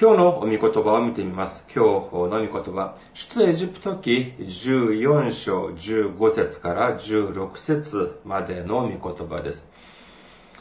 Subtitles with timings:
[0.00, 1.66] 今日の御言葉を見てみます。
[1.66, 9.69] 今日の御言葉、出エジプト記14章15節から16節までの御言葉です。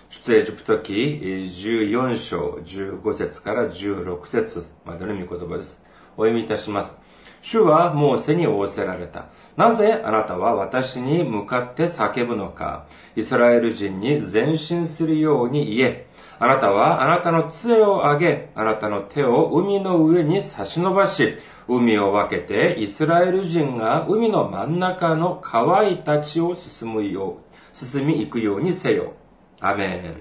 [0.09, 5.83] 出エジプト記14章15節から16節までの御言葉です。
[6.17, 6.99] お読みいたします。
[7.43, 9.27] 主はモーセに仰せられた。
[9.55, 16.07] なぜあなたは私に向かって叫ぶのかイスラエル人に前進するように言え。
[16.39, 21.37] あなたはあなたの杖を上げ、あなたの手を海の上に差し伸ばし、
[21.67, 29.13] 海を分けてイスラエル人が海の真ん中の川いたちを進むよう、進み行くようにせよ。
[29.61, 30.15] アメン。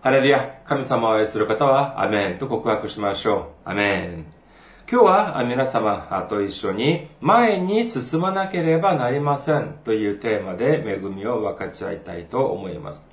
[0.00, 3.68] ハレルヤ、神様を愛する方は、アメンと告白しましょう。
[3.70, 4.26] アメン。
[4.90, 13.08] 今日は皆様と一緒に前に進まなければなりませんというテーマで恵みを分かち合いたいと思います。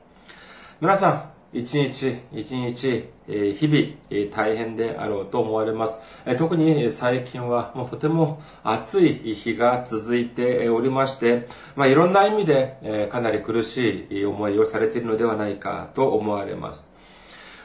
[0.82, 6.00] 皆さん、一日一日、日々大変であろうと思われます。
[6.38, 16.88] 特に最近はもうとても暑い日が続いておりまして、まあ、いろんな意味でかなり苦しい思いをされているのではないかと思われます。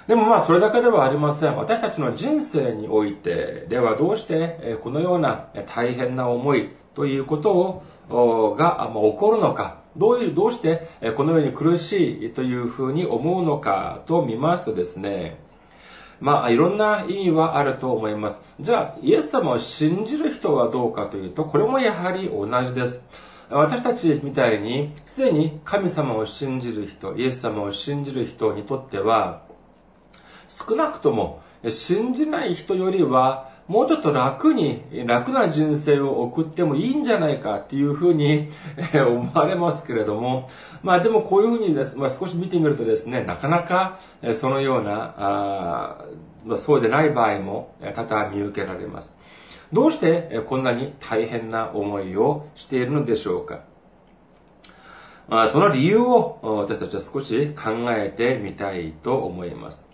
[0.07, 1.57] でもまあそれだけではありません。
[1.57, 9.84] 私たちの人生においてではどうしてこのような大変な思いということをが起こるのか。
[9.97, 15.39] どういう、どうしてこのように苦しいというふうに思うのかと見ますとですね、
[16.21, 18.41] まあいろんな意味はあると思います。
[18.61, 23.05] じゃあイエス様を信じる人はどうかというと、これもやはり同じです。
[23.51, 29.43] 私たちみたいにすでに神様を信じる人、イエス様を信じる人にとっては、
[30.49, 38.51] 少なくとも信じない人よりはもうちょっと楽に、楽な人生を送ってもいいんじゃないかっていうふうに
[38.95, 40.49] 思われますけれども、
[40.83, 43.99] まあでもこういうふうにです、まあ、少し見てみるとですね、なかなか
[44.35, 46.05] そのような、あ
[46.45, 49.15] まあ、そうでない場合も多々見受けられます。
[49.73, 53.61] どうしてこんなに大変な思いをしているのでしょうか
[55.27, 59.94] まあ、その理由を私たちは少し考えてみたいと思います。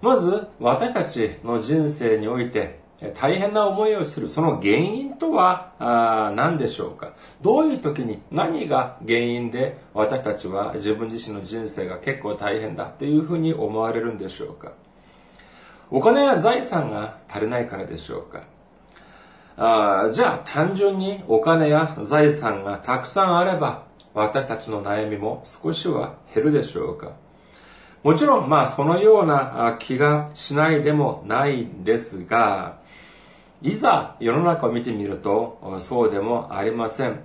[0.00, 2.80] まず、私たちの人生において
[3.14, 7.14] 大変な思いをする、その原因とはあ何でしょうか？
[7.42, 14.72] どういう時に何が原因で私たちは自分自身の人生が結構大変だというふうに思われるんでしょうか？
[15.90, 18.44] お金や財産が足りないからでしょうか？
[19.56, 27.12] あじゃあ単純にお金や財産がたくさんあれば私たちの悩みも少しは減るでしょうか？
[28.02, 32.78] もちろん、まあ、そのような気がしないでもないんですが、
[33.60, 37.20] いざ世の中を見てみると、そうでもありません。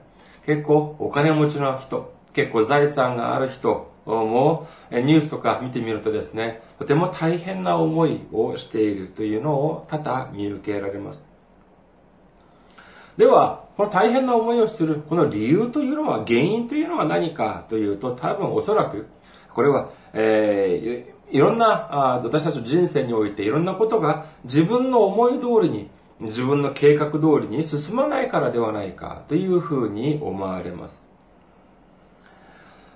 [0.45, 11.27] 結構お金持ちの人、結構財産がある人も、ニュースとか見てみるとですね、とても大変な思いをしているというのを多々見受けられます。
[13.15, 19.06] では、この大変な思いをする、この理由というのは、原因というのは何かというと、多分おそらく、
[19.53, 25.89] これは、えー、いろんなあ私たちの人生においていろんなことが自分の思い通りに
[26.19, 31.12] 自分の計画通りに進まないからではないかというふうに思われます。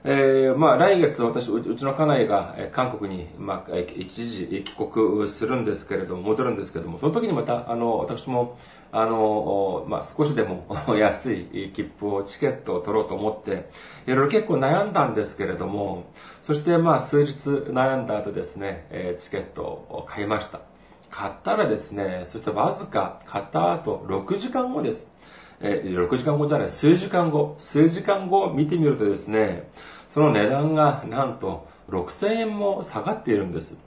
[0.10, 8.58] えー、まあ来月私、うちの家内が韓国に、まあ、一時帰国するんですけれども、戻るんですけれども、その時にまた、あの、私も、
[8.94, 10.66] あの、まあ、少しでも
[10.98, 13.70] 安い切符を、チケットを取ろうと思って、
[14.06, 16.06] いろいろ結構悩んだんですけれども、
[16.42, 20.62] そしてまあ数日悩んだ後ですね、チケットを買いました。
[21.10, 25.12] 買ったらですね、そしてわずか買った後6時間後です。
[25.60, 29.70] えー、6時間後じゃない、数時間後、数時間後見てみるとですね、
[30.08, 33.78] その値段がなんと6000円も下がっているんです。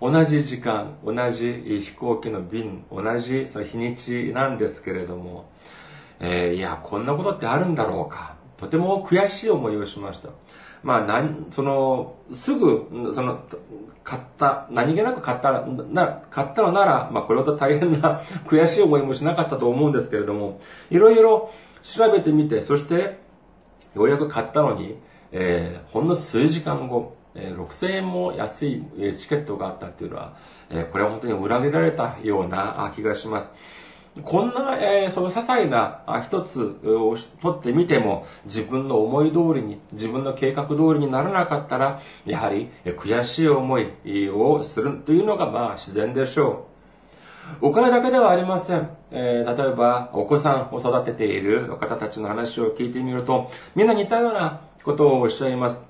[0.00, 5.50] 同じ時間、同じ飛行機の便、同じその日にちなんですけれども、
[6.20, 8.34] えー、いや、こんなことってあるんだろうか。
[8.56, 10.30] とても悔しい思いをしました。
[10.84, 13.40] まあ、なん、その、すぐ、その、
[14.04, 20.60] 買った、何気なく買ったな、買ったのなら、まあ、これほど大変な 悔しい思いもしなかったと思うんですけれども、
[20.90, 21.50] いろいろ
[21.82, 23.18] 調べてみて、そして、
[23.94, 24.98] ようやく買ったのに、
[25.32, 28.84] えー、ほんの数時間後、えー、6000円も安い
[29.16, 30.36] チケットがあったっていうのは、
[30.68, 33.48] えー、これは本当に裏切られたような気がします。
[34.22, 46.66] こんな、えー、その些細な一つを取ってみても、自分の思い通りに、自分の計画通りにならなかったら、やはり悔しい思いをするというのが、まあ自然でしょ
[47.60, 47.66] う。
[47.68, 48.88] お金だけではありません。
[49.10, 55.82] えー、例えば、お子さんを育てている方たちの話を聞いてみると、みんな似たようなことをおっしゃいます。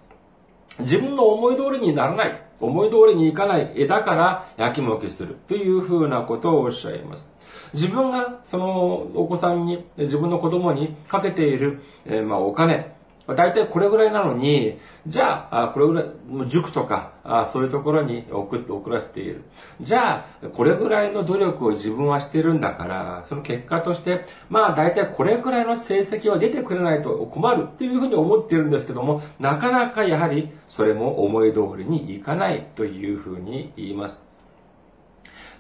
[0.81, 2.43] 自分の思い通りにならない。
[2.61, 3.87] 思い通りにいかない。
[3.87, 5.37] だから、やきもきする。
[5.49, 7.31] というふうなことをおっしゃいます。
[7.73, 12.94] 自分がそのお子さんに、自分の子供にかけている、えー、まあお金、
[13.27, 16.05] 大体これぐらいなのに、じゃあ、これぐらい、
[16.49, 17.13] 塾とか、
[17.51, 19.45] そういうところに送って送らせている。
[19.81, 34.23] じゃあ、これぐらいの努力を自分はしてるんだから、その結果として、まあ大体これぐらいの成績は出てくれないと困るっていうふうに思っているんですけども、なかなかやはりそれも思い通りにいかないというふうに言います。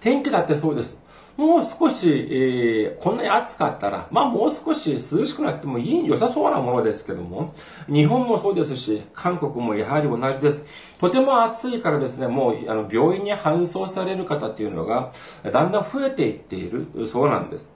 [0.01, 1.03] 天気だってそうです。
[1.37, 7.55] もう少し、えー、こんなに暑かったら、まあもう少し涼しくなってもいい、良さそうなものですけども、
[7.89, 10.65] 日本もそうですし、韓国もやはり同じです。
[11.01, 17.73] とても暑いからですね、もうあの病院に搬送される方っていうのが、だんだん増えていっている、そうなんです。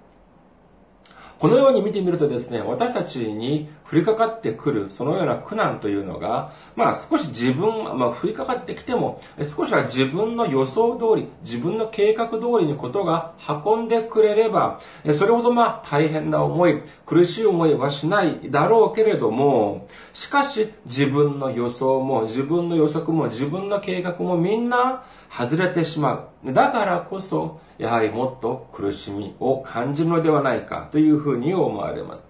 [1.39, 14.81] このように見てみるとですね、私たちに降りかかってくる、そのような苦難というのが、まあ少し自分、まあ降りかかってきても、少しは自分の予想通り、自分の計画通りにことが運んでくれれば、
[15.17, 26.29] それほどまあ大変な思い、苦しい思いはしないだろうけれども、しかし自分の予想も、自分の予測も、自分の計画もみんな外れてしまう。
[26.45, 32.29] だからこそ、やはりもっと苦しみを感じるのではないかというふうに思われます。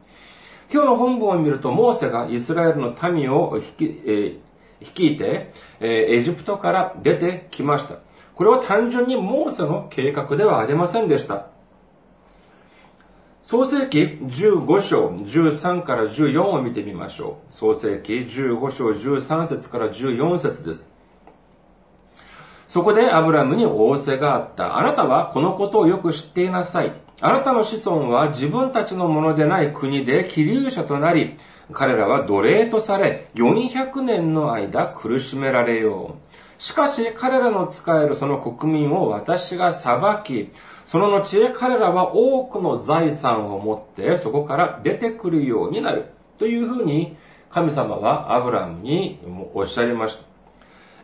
[0.72, 4.36] 今日の本文を見ると、モーセがイスラエルの民を引、え、
[4.80, 7.96] 率いて、え、エジプトから出てきました。
[8.34, 11.46] これは単純にモーセの計画ではありませんでした。
[13.42, 17.52] 創世記15章13から14を見てみましょう。
[17.52, 20.97] 創世記15章13節から14節です。
[22.68, 24.78] そこでアブラムに仰せがあった。
[24.78, 26.92] あなたはこのことをよく知っていなさい。
[27.20, 31.38] あなたの子孫は自分たちのものでない国で気流者となり、
[31.72, 36.62] 彼らは奴隷とされ、400年の間苦しめられよう。
[36.62, 40.50] しかし彼らの使えるその国民を私が裁き、
[40.84, 46.10] その後彼らは多くの財産を持ってそこから出てくるようになる。
[46.38, 47.16] というふうに
[47.48, 49.20] 神様はアブラムに
[49.54, 50.37] おっしゃいました。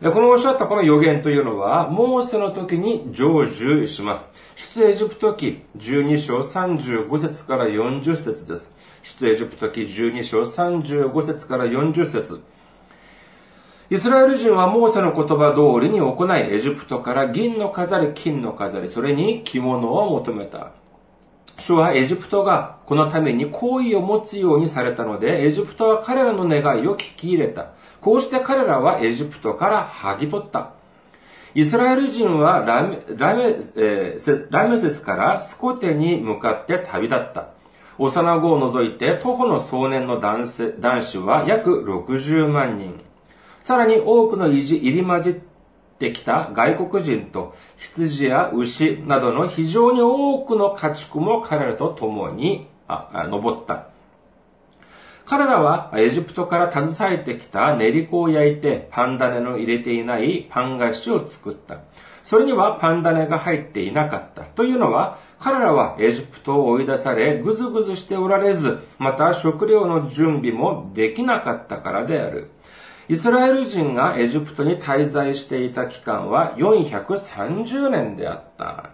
[0.03, 4.27] このおっしゃったこの予言というのは、モーセの時に成就します。
[4.55, 8.75] 出エジプト記12章35節から40節です。
[9.03, 12.41] 出エジプト記12章35節から40節
[13.89, 20.73] イスラエル人はモーセの言葉通りに行い、エジプトから銀の飾り、金の飾り、それに着物を求めた。
[21.57, 27.71] 主はエジプトがこのために好意を持つようにされたので、エジプトは彼らの願いを聞き入れた。
[28.01, 30.71] こうして彼らはエジプトから剥ぎ取った。
[31.53, 33.43] イスラエル人はラメラメ,、
[33.77, 37.47] えー、ラメセスからスコテに向かって旅立った。
[37.97, 40.43] 幼子を除いて徒歩の壮年の男
[40.79, 42.99] 男子は約60万人。
[43.61, 45.33] さらに多くの意地入り混じっ
[45.99, 53.87] てきた外国人と羊や牛などの非常に多くの家畜も彼らと共に登った。
[55.25, 61.79] 彼らはエジプトから携えてきた練り粉を焼いてパン種の入れていないパン菓子を作った。
[62.21, 64.43] それにはパン種が入っていなかった。
[64.43, 72.49] というのは、彼らはエジプトを追い出され、ぐずぐずしておられず、また食料の準備もできなかったからである。
[73.07, 78.89] イスラエル人がエジプトに滞在していた期間は430年であった。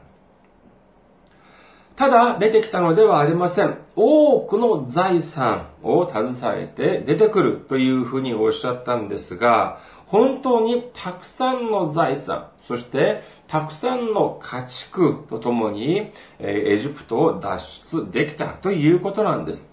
[1.95, 3.77] ただ出てきたのではありません。
[3.95, 19.70] 多くの財産を携えて出てくるというふうにおっしゃったんですが、本当にたくさんの財産、そしてたくさんの家畜とともにエジプトを脱出できたということなんです。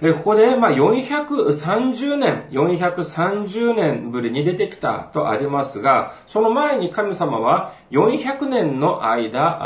[0.00, 9.58] ここで、まあ、430年、430年ぶりに出てきたとありますが、その前に神様は400年の間、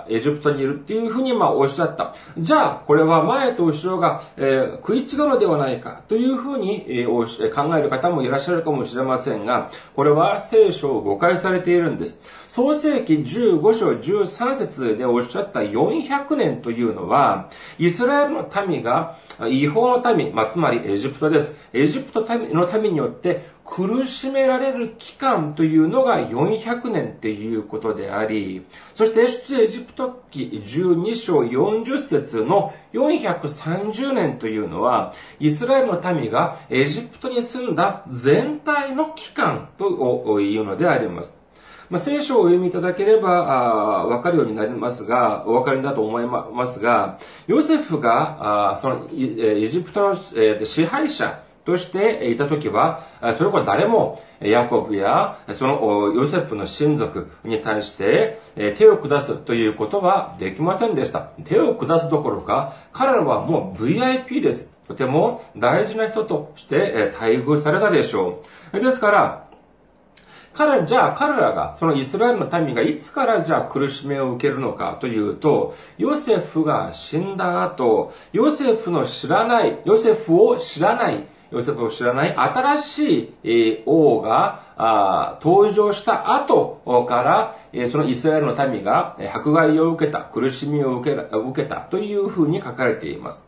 [0.00, 2.12] あエジプトにいるっていうふうに、まあ、おっしゃった。
[2.36, 12.20] じゃあ、これは前と後ろが、えー、食い違うのではないかというふうに、えー、考える方もいらっしゃるかもしれませんが、これは聖書を誤解されているんです。
[12.48, 21.54] 創世記15章13節でおっしゃった400年というのは、イスラエルの民が違法の民、まあ、つまりエジプトです。
[21.72, 41.47] エジプトの民によって苦しめられる期間というのが400年っていうことであり、そして出エジプト記12章40節の430年というのは、イスラエルの民がエジプトに住んだ全体の期間というのであります。
[41.90, 43.30] まあ、聖書をお読みいただければ、
[44.06, 53.04] わかるようになりますが、お分かりだと思いますが、ヨセフが、あその、エジプトの、えー、支配者としていたときは、
[53.36, 58.38] それこそ誰も、ヤコブや、そのヨセフの親族に対して、
[58.76, 61.20] 手を下すということはできませんでした。
[61.44, 64.76] 手を下すどころか、彼らはもう VIP です。
[64.88, 68.42] とても大事な人として待遇されたでしょ
[68.72, 68.80] う。
[68.80, 69.47] ですから、
[70.58, 91.14] 彼、じゃあ彼らが、そのイスラエルの民がいつからじゃあ苦しめを受けるのかというと、ヨセフが死んだ後、ヨセフの知らない、ヨセフを知らない、ヨセフを知らない新しい王が登場した後から、そのイスラエルの民が迫害を受けた、苦しみを受
[91.54, 93.46] けたというふうに書かれています。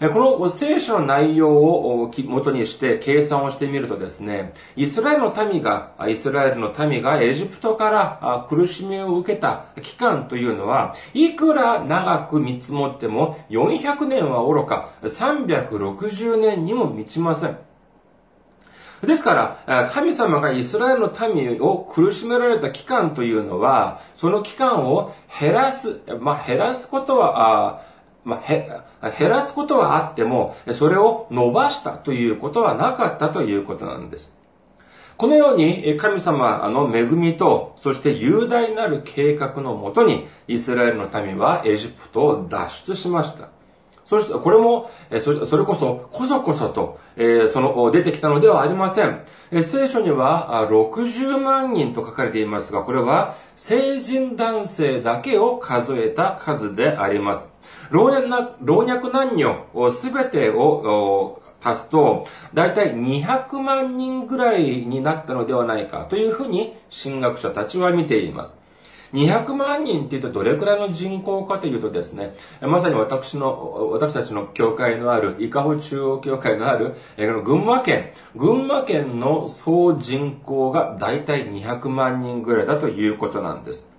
[0.00, 17.58] この聖書の内容を元にして計算をしてみるとですね、イスラエルの民が、イスラエルの民がエジプトから苦しみを受けた期間というのは、いくら長く見積もっても400年は愚か、360年にも満ちません。
[19.02, 27.82] ですから、神様がイスラエルの民を苦しめられた期間というのは、その期間を減らす、まあ、減らすことは、
[28.26, 34.36] まあ、減らすことはあっても、それを伸ばしたということはなかったということなんです。
[35.16, 43.48] このように神様の恵みと、そして雄大なる計画のもとに、イスラエルの民はエジプトを脱出しました。
[44.06, 44.88] そして、これも、
[45.20, 47.00] それこそ、こそこそと、
[47.52, 49.22] その、出てきたのではありません。
[49.62, 57.52] 聖書には、60万人と書かれていますが、これは、成人男性だけを数えた数であります。
[57.90, 68.56] 老若男女すべてを足すと、だいたい200万人ぐらいになったのではないかというふうに神学者たちは見ています。
[69.12, 83.95] 200万人って言うとどれくらいの人口かというとですね、まさに私の、私たちの教会のある、伊香保中央教会のある、え群馬県、群馬県の総人口がだいたい200万人ぐらいだということなんです。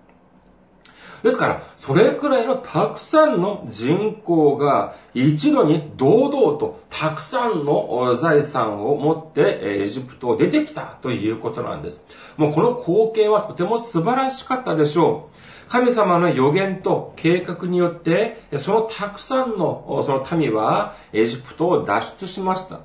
[1.24, 12.06] ですから、それくらいのたくさんの人口が一度に堂々とたくさんの財産を持ってエジプトを出てきたということなんです。
[12.38, 15.38] もうこの光景はとても素晴らしかったでしょう。
[15.70, 22.80] 神様の予言と計画によって、そのたくさんのその民はエジプトを脱出しました。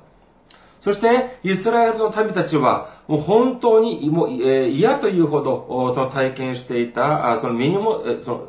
[0.83, 8.47] そして、イスラエルの民たちは、もう本当にもう、え、嫌というほど、その体験していた、その身にも、その、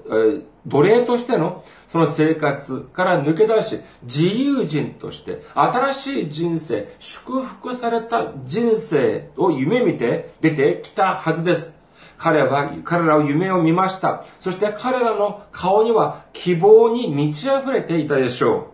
[0.67, 11.79] 奴隷としての、その生活から抜け出し、自由人として、新しい人生、祝福された人生を夢見て出てきたはずです。
[12.19, 14.25] 彼は、彼らは夢を見ました。
[14.41, 18.74] そして彼らの顔には希望に満ち溢れていたでしょう。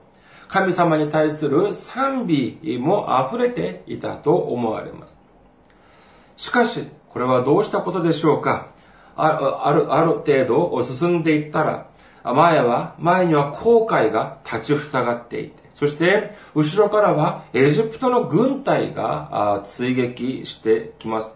[0.51, 5.21] 神様に対する賛美も溢れていたと思われます。
[6.37, 8.69] しかし、これはどうしたことでしょうか？
[9.17, 11.89] ある、ある程度進んでいったら、
[12.25, 21.35] 前は、前には後悔が立ち塞がっていて、そして、後ろからはエジプトの軍隊が追撃してきます。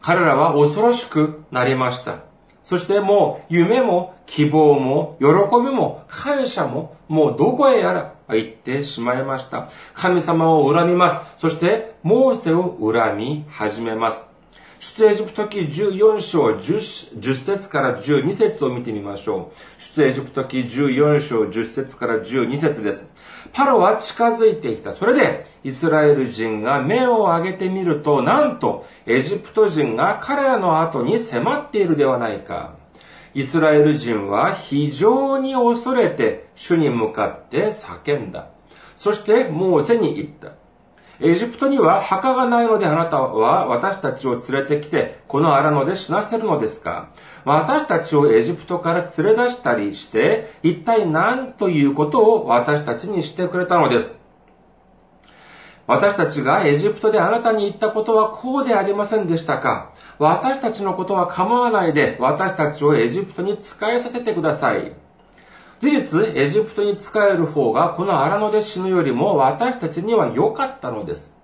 [0.00, 2.27] 彼らは恐ろしくなりました。
[2.68, 9.70] そしてもう夢も希望も喜びも感謝ももうどこへやら行ってしまいました。
[9.94, 11.16] 神様を恨みます。
[11.38, 14.28] そしてモーセを恨み始めます。
[14.80, 19.82] 出エジプト記14章 10, 10節から12節を見てみましょう。
[19.82, 23.10] 出エジプト記14章10節から12節です。
[23.52, 24.92] パロは近づいてきた。
[24.92, 32.74] それで、イスラエル人が目を上げてみると、なんと、エジプト人が彼らの後に迫っているではないか。
[33.34, 38.48] イスラエル人は非常に恐れて主に向かって叫んだ。
[38.96, 40.57] そしてモーセに言った。
[41.20, 47.10] エジプトには墓がないのであなたは私たちを連れてきて、この荒野で死なせるのですか？
[47.44, 54.20] 私たちをエジプトから連れ出したりして、一体何ということを私たちにしてくれたのです？
[55.88, 59.92] 私たちがエジプトであなたに言ったことはこうでありませんでしたか？
[60.20, 64.92] 私たちのことは構わないで、私たちをエジプトに仕えさせてください。
[65.80, 71.36] 事実、エジプトに仕える方がこの荒野で死ぬよりも私たちには良かったのです。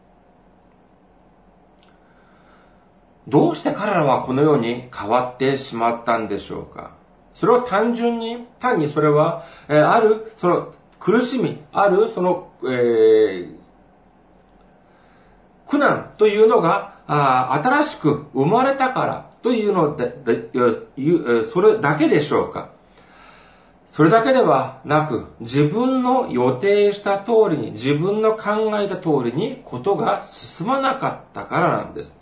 [3.29, 6.95] どうして彼らはこのように変わってしまったんでしょうか
[7.33, 13.55] それは単純に、単にそれは、えー、ある、その苦しみ、ある、その、えー、
[15.67, 22.71] 苦難というのが、あ新しく生まれたからというので、でそれだけでしょうか
[23.95, 32.19] それだけではなく、自分の予定した通りに、自分の考えた通りにことが進まなかったからなんです。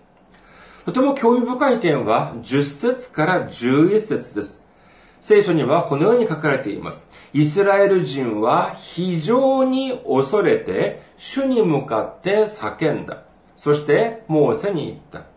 [0.84, 4.66] とても興味深い点は10節から11節です。
[5.18, 7.06] 聖書にはこのように書かれています。
[7.32, 13.22] イスラエル人は非常に恐れて主に向かって叫んだ。
[13.56, 15.31] そしてモーセに言った。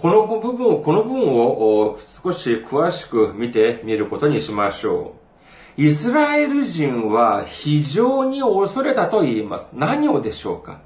[0.00, 5.14] この部分を、この部分を少し詳しく見てみることにしましょ
[5.76, 5.82] う。
[5.82, 9.70] イスラエル人は非常に恐れたと言います。
[9.74, 10.80] 何をでしょうか？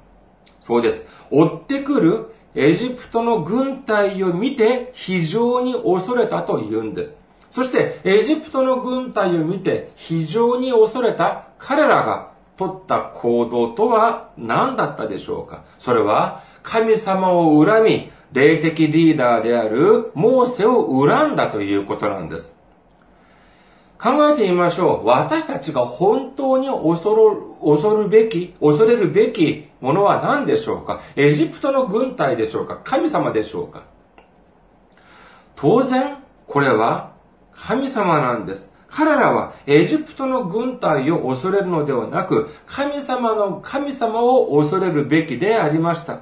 [0.59, 1.07] そうです。
[1.31, 7.15] 追ってくるエジプトの軍隊を見て非常に恐れたと言うんです。
[7.51, 15.63] そしてエジプトの軍隊を見て非常に恐れた彼らが取った行動とは何だったでしょうか？
[15.79, 22.53] それは神様を恨み、霊的リーダーであるモーセを恨んだということなんです。
[23.97, 25.07] 考えてみましょう。
[25.07, 31.01] 私たちが本当に恐る、恐るべき、恐れるべきものは何でしょうか？
[31.15, 32.81] エジプトの軍隊でしょうか？
[32.83, 33.85] 神様でしょうか？
[35.55, 37.13] 当然、これは
[37.53, 38.73] 神様なんです。
[38.89, 46.19] 彼らはエジプトの軍隊を恐れるのではなく、神様の、神様を恐れるべきでありました。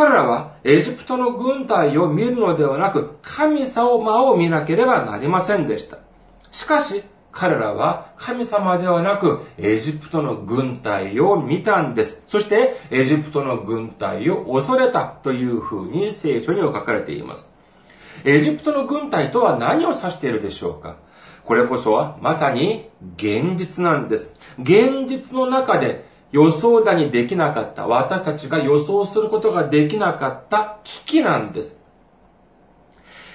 [0.00, 5.98] 彼らはエジプトの軍隊を見るのではなく、神様を見なければなりませんでした。
[6.50, 12.22] しかし、彼らは神様ではなくエジプトの軍隊を見たんです。
[12.26, 17.46] そしてエジプトの軍隊を恐れたというふうに聖書には書かれています。
[18.24, 20.96] エジプトの軍隊とは何を指しているでしょうか？
[21.44, 24.34] これこそはまさに現実なんです。
[24.58, 31.84] 現実の中で予想だにできなかった、私たちが予想することができなかった危機なんです。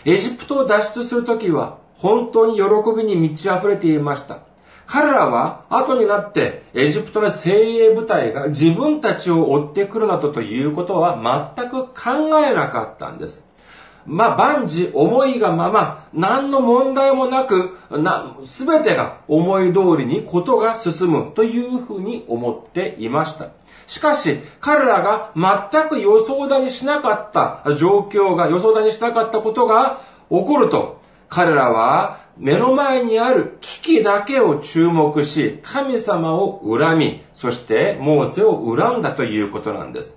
[0.05, 2.63] エジプトを脱出するときは本当に喜
[2.95, 4.39] びに満ち溢れていました。
[4.87, 13.43] 彼らは後になってエジプトの精鋭部隊が自分たちを追ってくるなどということは全く考えなかったんです。
[14.05, 23.49] まあ、万事思いがまま、何の問題もなく、な、すべてが思い通りにことが進むというふうに思っていました。
[23.87, 40.15] しかし、彼らが全く予想だにしなかった状況が、予想だにしなかったことが起こると、彼らは目の前にある危機だけを注目し、神様を恨み、そしてモーセを恨んだということなんです。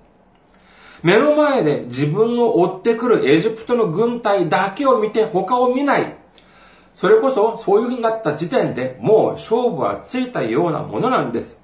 [1.03, 6.17] 目の前で自分を追ってくるエジプトの軍隊だけを見て他を見ない。
[6.95, 11.61] それこそそういう風になった時点でもう勝負はついたようなものなんです。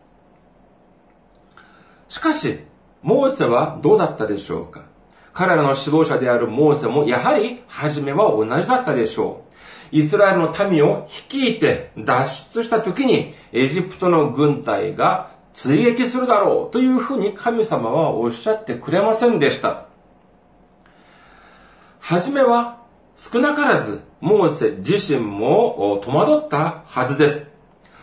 [2.09, 2.61] しかし、
[3.03, 4.85] モーセはどうだったでしょうか？
[5.33, 9.97] 彼らの指導者であるモーセもやはり初めは同じだったでしょう。
[9.97, 19.87] イスラエルの民を率いて脱出した時にエジプトの軍隊が追撃するだろうというふうに神様はおっしゃってくれませんでした。
[22.01, 22.83] はじめは
[23.17, 27.51] 少なからずモーセ自身も戸惑ったはずです。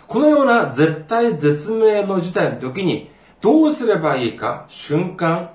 [0.08, 3.12] このような絶対絶命の事態の時に
[3.42, 5.52] どうすればいいか瞬間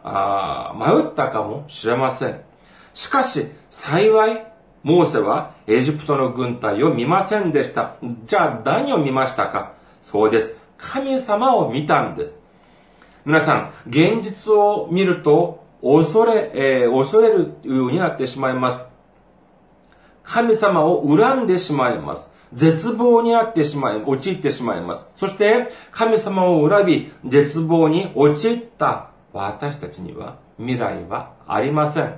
[0.79, 2.41] 迷ったかもしれません。
[2.95, 4.47] しかし幸い
[4.83, 7.97] モーセはエジプトの軍隊を見ませんでした。
[8.25, 9.73] じゃあ何を見ましたか？
[10.03, 10.59] そうです。
[10.79, 12.35] 神様を見たんです。
[13.25, 18.87] 皆さん、現実を見ると、恐れ、えー、恐れるようになってしまいます。
[20.23, 22.33] 神様を恨んでしまいます。
[22.53, 25.11] 絶望になってしまい、陥ってしまいます。
[25.17, 32.15] そして、神様を恨び、絶望に陥った私たちには未来はありません。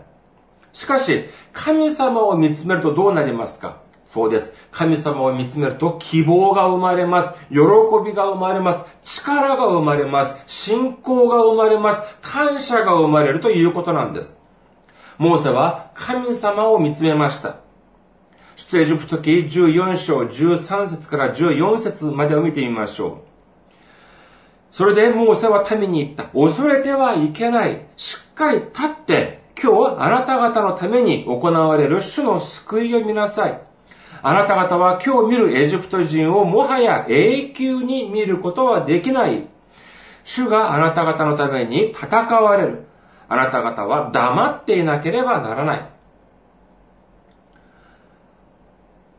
[0.73, 3.79] しかし、神様を見つめるとどうなりますか？
[4.09, 4.57] そうです。
[4.73, 7.35] 神様を見つめると希望が生まれます。
[7.51, 7.59] 喜
[8.07, 8.83] びが生まれます。
[9.05, 10.43] 力が生まれます。
[10.47, 12.03] 信仰が生まれます。
[12.23, 14.39] 感謝が生まれるということなんです。
[15.19, 17.57] モーセは神様を見つめました。
[18.57, 23.15] 出エジプト記14章13節から14節までを見てみましょう。
[24.71, 26.25] それでモーセは民に言った。
[26.29, 27.85] 恐れてはいけない。
[27.99, 33.68] しっかり立って、今日あなた方のために行われる主の救いを見なさい。
[34.23, 39.47] あなた方は今日見るエジプト人をもはや永久に見ることはできない。
[40.25, 42.85] 主があなた方のために戦われる。
[43.29, 45.99] あなた方は黙っていなければならない。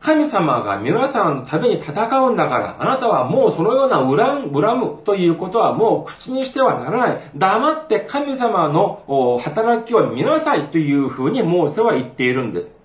[0.00, 7.30] 神様が皆さんのために戦うんだから、あなたはもうそのような恨む恨むということはもう口にしてはならない。
[7.36, 12.79] 黙って神様の働きを見なさいというふうにモーセは言っているんです。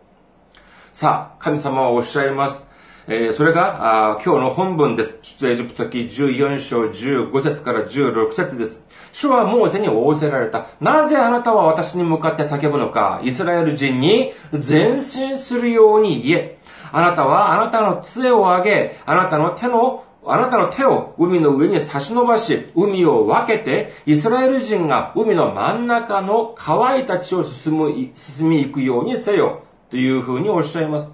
[0.95, 2.69] さあ、神様はおっしゃいます。
[3.09, 5.19] えー、それが、あ今日の本文です。
[5.23, 8.81] 出エジプト記14章15節から16節です。
[9.11, 10.67] 主はモーセに仰せられた。
[10.79, 16.57] なぜあなたは私に向かって叫ぶのか、イスラエル人に前進するように言え。
[16.93, 29.64] あなたはあなたの杖を上げ、あなたの手のあなたの手を海の上に差し伸ばし、海を分けて、イスラエル人が海の真ん中の乾いた地を進む、進み行くようにせよ。
[29.89, 31.11] というふうにおっしゃいます。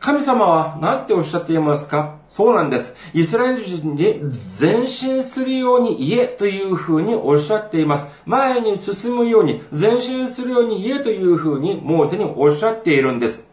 [0.00, 2.18] 神様は何ておっしゃっていますか？
[2.28, 2.94] そうなんです。
[3.14, 4.20] イスラエル人に
[4.60, 8.06] 前進するように言えというふうにおっしゃっています。
[8.26, 13.46] 前に進むように、前進するように言えというふうにモーセにおっしゃっているんです。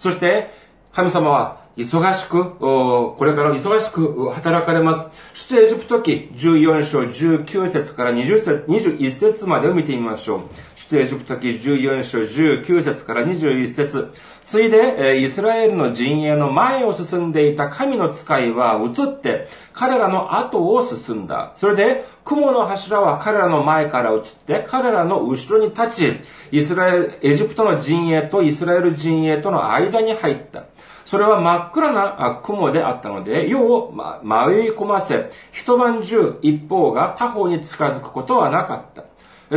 [0.00, 0.50] そして、
[0.92, 5.48] 神様は忙しく、これから忙しく働かれます。
[5.48, 10.40] 出エジプト記14章19節から20節21節までを見てみましょう。
[10.76, 14.12] 出エジプト記14章19節から21節
[14.44, 21.52] ついで、イスラエルの陣営の前を進んでいた神の使いは移って、彼らの後を進んだ。
[21.54, 30.64] それで、雲の柱は彼らの前から移って、彼らの後ろに立ち、イスラエル、エジプトの陣営とイスラエル陣営との間に入った。
[31.04, 39.04] それは真っ暗な雲であったので、世を迷い込ませ、一晩中一方が他方に近づくことはなかった。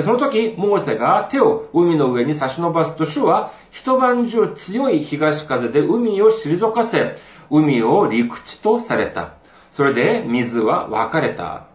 [0.01, 7.15] その時、モーセが手を海の上に差し伸ばすと主は一晩中強い東風で海を退かせ、
[7.49, 9.33] 海を陸地とされた。
[9.71, 11.67] それで水は分かれた。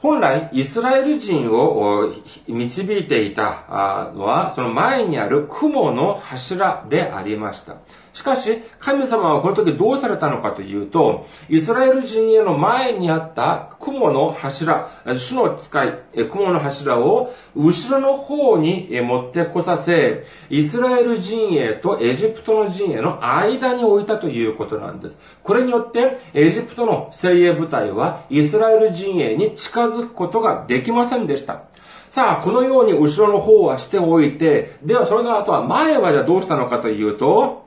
[0.00, 2.12] 本来、イスラエル人を
[2.46, 7.76] 導いていたのは、その前にある雲の柱でありました。
[8.14, 15.98] しかし、神様はこの時どうされたのかというと、イスラエル人への前にあった雲の柱、主の使い、
[16.30, 25.18] 雲の柱を後ろの方に持ってこさせ、イスラエル陣営とエジプトの陣営の間に置いたということなんです。
[25.42, 31.62] これによって、エジプトの精鋭部隊はイスラエル陣営に近づくことができませんでした。
[32.08, 37.63] さあ、このように後ろの方はしておいて、ではそれの後は前はじゃあどうしたのかというと、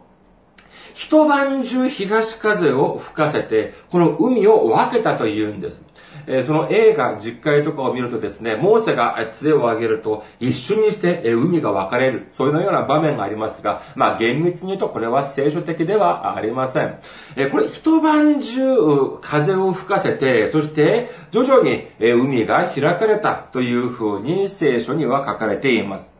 [0.98, 5.86] 一晩中東風を吹かせて、この海を分けたというんです。
[6.26, 12.26] えその映画、実会とかを見るとですね、モーセが杖を上げると、一瞬にして海が分かれる。
[12.32, 16.98] そういうような場面がありますが、まあ厳密に言うとこれは聖書的ではありません。
[17.36, 26.17] えこれ一晩中風を吹かせて、そして徐々に海が開かれたというふうに聖書には書かれています。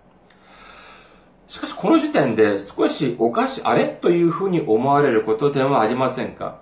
[1.48, 3.86] しかしこの時点で少しおかし、あれ？
[3.86, 6.60] というふうに思われることではありませんか？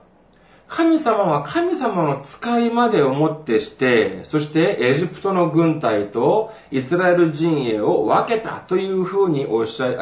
[0.67, 9.93] 神様は神様の使いまでをもってして、そしてエジプトの軍隊とイスラエル陣営を分けたというふうにおっしゃ、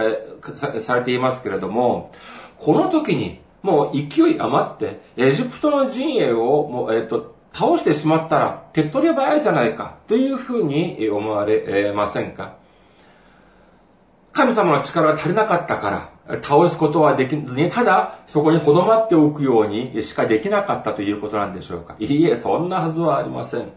[0.56, 2.12] さされていますけれども、
[2.60, 12.56] この時にもう勢い余って、エジプトの陣営をもう、えっ、と、倒してしまったら手っ取り早いじゃないかというふうに思われませんか？
[14.34, 21.96] 神様の力が足りなかったから、倒すことはできずに、ただ、そこに留まっておくようにしかできなかったということなんでしょうか。
[22.00, 23.72] いいえ、そんなはずはありません。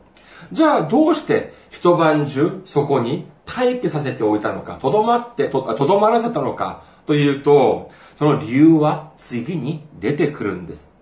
[0.53, 10.95] じゃあ、どうして一晩中そこに待機させておいたのか、とどまって、とどまらせたのか、というと、その理由は次に出てくるんです。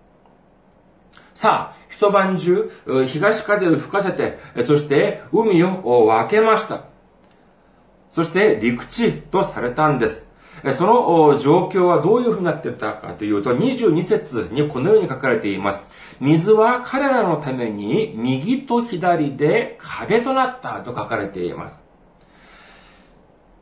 [1.33, 2.71] さあ、一晩中、
[3.07, 6.94] 東風を吹かせて、そして海を分けました。
[8.15, 10.25] そして陸地とされたんです。
[10.77, 15.85] その状況はどういうふうになっていたかというと、22節にこのように書かれています。
[16.21, 21.83] 水は彼らのために右と左で壁となったと書かれています。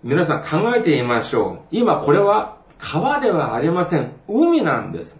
[0.04, 1.68] 皆さん考えてみましょう。
[1.72, 4.12] 今これは川ではありません。
[4.28, 5.20] 海なんです。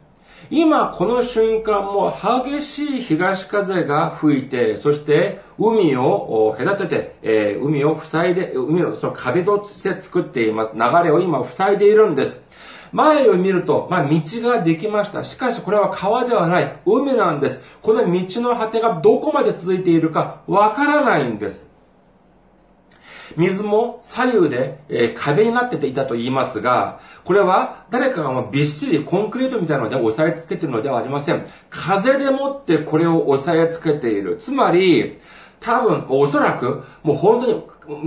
[0.56, 10.76] 今この瞬間も激しい東風が吹いて、そして海を隔てて、えー、海を塞いで、海のその壁として作っています。
[10.76, 12.46] 流れを今塞いでいるんです。
[12.92, 15.24] 前を見ると、まあ、道ができました。
[15.24, 16.78] しかしこれは川ではない。
[16.86, 17.64] 海なんです。
[17.82, 21.73] この道の果てがどこまで続いているかわからないんです。
[23.38, 31.46] 水も左右で、え、壁になってていたと言いますが、これは誰かがびっしりコンクリートみたいなので押さえつけているのではありません。
[31.70, 34.38] 風でもってこれを押さえつけている。
[34.38, 35.20] つまり、
[35.64, 37.64] 多分、おそらく、もう本当に、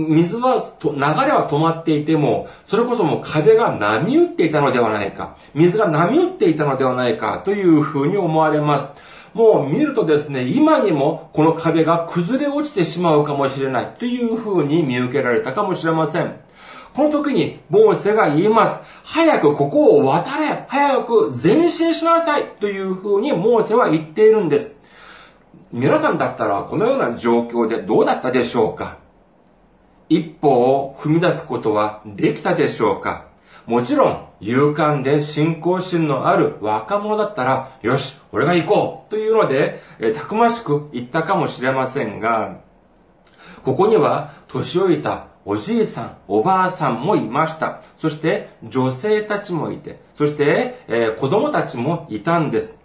[0.09, 5.37] 水は、流れは止まっていても、それこそもう壁が波打っていたのではないか。
[5.55, 8.93] 水が波打っていたのではないか、というふうに思われます。
[9.37, 16.37] もう見るとですね、今にもこの壁が崩れ落ちてしまうかもしれないというふうに見受けられたかもしれません。
[16.95, 18.79] この時に、モーセが言います。
[19.03, 24.75] 早くここを渡れ早く前進しなさいというふうにモーセは言っているんです。
[25.71, 28.97] 皆さんだったらこのような状況でどうだったでしょうか
[30.09, 33.27] 一歩を踏み出すことはできたでしょうか
[33.67, 42.59] もちろん、勇敢で信仰心のある若者だったら、よし、俺が行こうというので、えたくましく言ったかもしれませんが、
[43.63, 47.81] ここには、年老いたおじいさん、おばあさんもいました。
[47.97, 52.79] そして、女性たちもいて、そして、えー、子供たちもいたんです。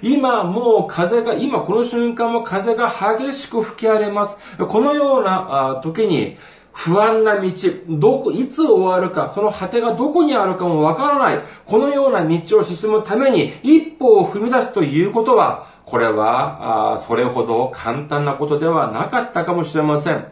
[0.00, 4.38] 今もう風が、今この瞬間も風が激しく吹き荒れます。
[4.58, 6.38] このような時に、
[6.72, 7.50] 不安な道、
[7.88, 11.42] どこ、いつ終わるか、その果てがどこにあるかもわからない。
[11.66, 20.26] このような道を進むために一歩を踏み出すということは、これは、あそれほど簡単なことではなかったかもしれません。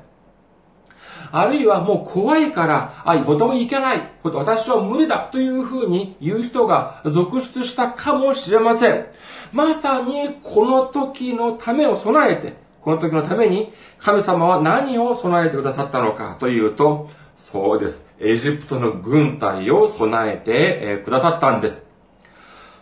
[1.33, 4.11] あるいはもう怖いから、あ、とてもいけない。
[4.24, 9.07] 私は無理だというふうに言う人が続出したかもしれません。
[9.53, 18.05] まさにこの時のためを備えて、この時のために神様は何を備えてくださったのかというと、そうです。
[18.19, 21.87] エジプトの軍隊を備えてくださったんです。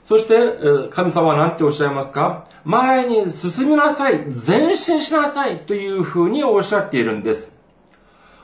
[0.02, 2.46] そして、神様は何ておっしゃいますか？
[2.64, 7.54] 前に進みなさい前進しなさいというふうにおっしゃっているんです。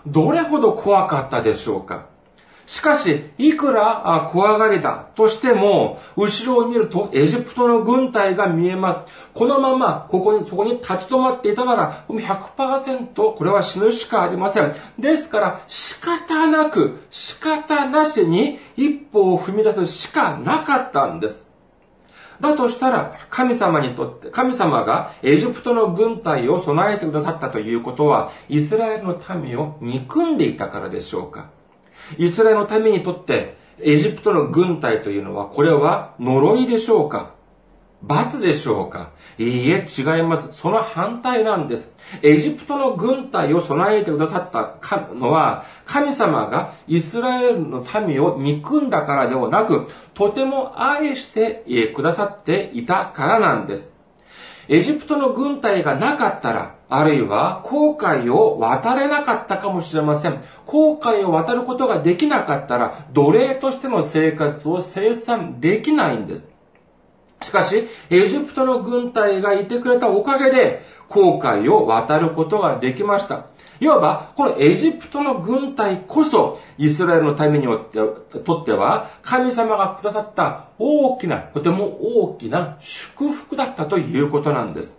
[0.07, 2.07] どれほど怖かったでしょうか？
[2.67, 9.01] しかし、いくら怖がりだとしても、後ろを見るとエジプトの軍隊が見えます。
[9.35, 14.75] このまま、ここに、そこに立ち止まっていたなら、100%これは死ぬしかありません。
[14.99, 21.53] ですから、仕方なく、仕方なしに一歩を踏み出すしかなかったんです。
[22.41, 31.51] だとしたら、神様にとって、神様がエジプトの軍隊を備えてくださったということは、イスラエルの民を憎んでいたからでしょうか
[32.19, 37.35] イスラエルの民にとって、エジプトの軍隊というのは、これは呪いでしょうか？
[38.03, 39.13] 罰でしょうか？
[39.39, 40.53] いいえ、違います。
[40.53, 41.97] その反対なんです。
[42.23, 44.79] エジプトの軍隊を備えてくださった
[45.15, 51.65] のは、神様がイスラエルの民を憎んだからではなく、とても愛して
[51.97, 53.97] くださっていたからなんです。
[54.69, 60.41] エジプトの軍隊がなかったら、あるいは航海を渡れなかったかもしれません。
[60.65, 66.51] 航海を渡ることができなかったら、奴隷としての生活を生産できないんです。
[67.43, 73.47] しかし、エジプトの軍隊がいてくれたおかげで、航海を渡ることができました。
[73.81, 84.99] いわば、このエジプトの軍隊こそ、イスラエルのためにとっては、神様がくださった大きな、とても大きな祝福だったということなんです。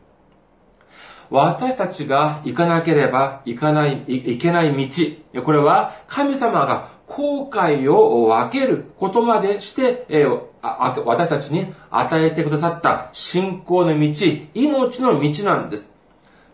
[1.30, 5.42] 私たちが行かなければ行かない、いけない道。
[5.44, 10.26] これは神様が後悔を分けることまでして、え
[10.62, 14.08] 私たちに与えてくださった信仰の道、
[14.54, 15.95] 命の道なんです。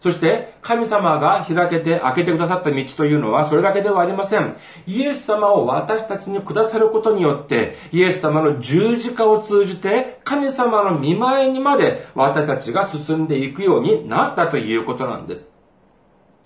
[0.02, 4.58] そして、神様が開けて、開けてくださった道というのは、それだけではありません。
[4.88, 15.48] イエス様を私たちにくださることによって、イエス様の十字架を通じて、神様の見前にまで私たちが進んでいくようになったということなんです。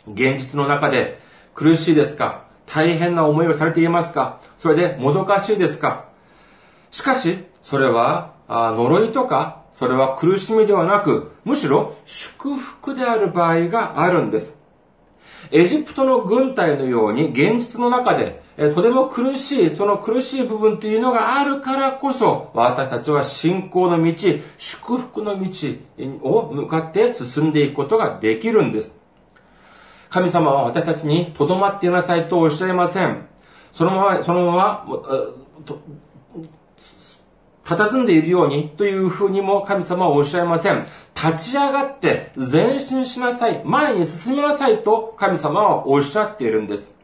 [0.06, 1.20] 現実の中で
[1.54, 2.44] 苦しいですか？
[2.66, 4.42] 大変な思いをされていますか？
[4.58, 6.10] それでもどかしいですか？
[6.92, 14.58] しかし、それは、呪いとかそれは苦しみではなく、むしろ祝福である場合があるんです。
[15.52, 24.14] エジプトの軍隊のように現実の中でとても苦しい、その苦しい部分というのがあるからこそ、私たちは信仰の道、
[24.58, 25.50] 祝福の道
[26.24, 28.98] を向かって進んでいくことができるんです。
[30.10, 33.28] 神様は私たちにとどまっていなさいとおっしゃいません。
[33.74, 34.88] そのまま、そのまま、
[37.66, 40.86] 佇んでいるようにというふうにも神様はおっしゃいません。
[41.16, 46.95] 立ち上がって前進しなさい、前に進みなさいと神様はおっしゃっているんです。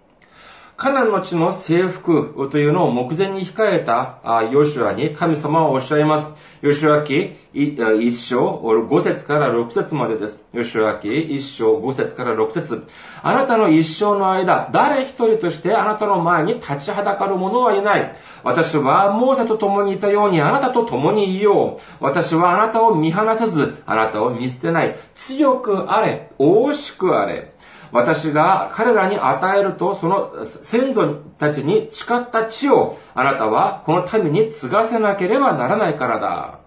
[0.82, 4.20] カナンの地の征服というのを目前に控えた
[4.52, 6.28] ヨシュアに神様はおっしゃいます。
[6.64, 8.58] ヨシュア記一章
[8.90, 10.44] 五節から六節までです。
[10.52, 12.88] ヨシュア記一章五節から六節
[13.22, 18.16] あなたの一生の間、誰一人としてあなたの前に立ちはだかる者はいない。
[18.44, 22.04] 私はモーセと共にいたようにあなたと共にいよう。
[22.04, 24.98] 私はあなたを見放さず、あなたを見捨てない。
[25.14, 27.54] 強くあれ、大しくあれ。
[27.92, 36.60] 私が彼らに与えると、その先祖たちに誓った地を、あなたはこの民に継がせなければならないからだ。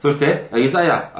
[0.00, 1.12] そして、イザヤ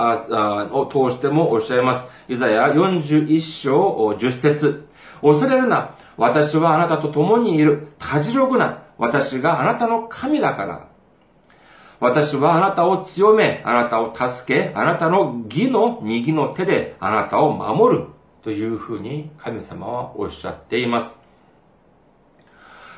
[0.72, 2.06] を通してもおっしゃいます。
[2.28, 4.88] イザヤ41章10節
[5.20, 5.96] 恐れるな。
[6.16, 7.88] 私はあなたと共にいる。
[7.98, 8.84] たじろぐな。
[8.98, 10.88] 私があなたの神だから。
[12.00, 18.04] 私はあなたを強め、あなたを助け、あなたの義の右の手であなたを守る。
[18.42, 21.14] というふうに神様はおっしゃっています。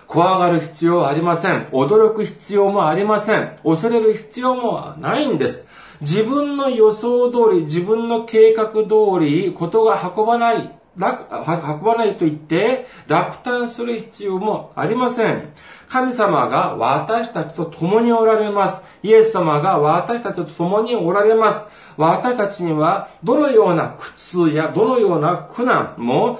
[0.06, 1.66] 怖がる必要はありません。
[1.66, 3.58] 驚く必要もありません。
[3.62, 5.68] 恐れる必要もないんです。
[6.00, 8.84] 自分の予想通り、自分の計画通
[9.20, 15.52] り、ことが運ばない、楽運ばないと言って落胆する必要もありません。
[15.88, 18.84] 神様が私たちと共におられます。
[19.02, 21.64] イエス様が私たちと共におられます。
[21.96, 26.38] 私たちにはどのような苦痛やどのような苦難も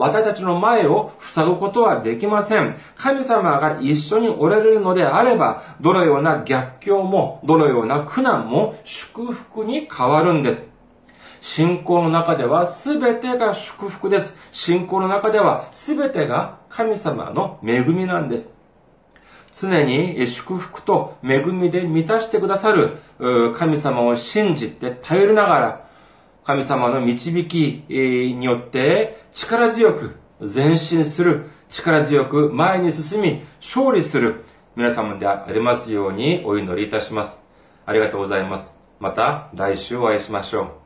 [0.00, 2.78] 私たちの前を塞ぐことはできません。
[2.96, 10.69] 神様が一緒におられるのであれば、どのような逆境も、どのような苦難も祝福に変わるんです。
[11.40, 14.36] 信仰の中では全てが祝福です。
[14.52, 18.56] 信仰の中では全てが神様の恵みなんです。
[19.52, 22.98] 常に祝福と恵みで満たしてくださる
[23.56, 25.90] 神様を信じて頼りながら、
[26.44, 34.44] 神様の導きによって力強く前進する、力強く前に進み、勝利する
[34.76, 37.44] 皆様でありますようにお祈りいたします。
[37.86, 38.78] ありがとうございます。
[39.00, 40.79] また来週お会いしましょう。